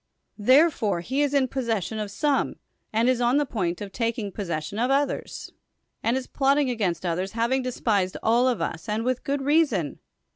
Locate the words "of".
1.99-2.09, 3.81-3.91, 4.79-4.89, 8.47-8.61